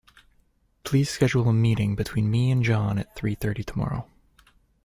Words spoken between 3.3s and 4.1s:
thirty tomorrow.